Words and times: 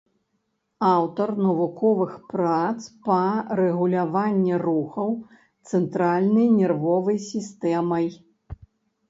Аўтар 0.91 1.29
навуковых 1.47 2.15
прац 2.31 2.77
па 3.09 3.17
рэгуляванні 3.59 4.57
рухаў 4.65 5.09
цэнтральнай 5.69 6.47
нервовай 6.59 7.23
сістэмай. 7.29 8.11